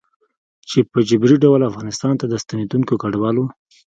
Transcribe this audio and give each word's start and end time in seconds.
چې 0.69 0.79
په 0.91 0.99
جبري 1.09 1.35
ډول 1.43 1.61
افغانستان 1.71 2.13
ته 2.19 2.25
د 2.27 2.33
ستنېدونکو 2.43 2.93
کډوالو 3.01 3.45